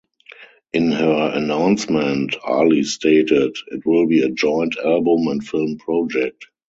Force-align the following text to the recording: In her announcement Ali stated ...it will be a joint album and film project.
In 0.73 0.91
her 0.93 1.31
announcement 1.35 2.35
Ali 2.43 2.81
stated 2.85 3.55
...it 3.67 3.85
will 3.85 4.07
be 4.07 4.23
a 4.23 4.29
joint 4.31 4.75
album 4.83 5.27
and 5.27 5.47
film 5.47 5.77
project. 5.77 6.47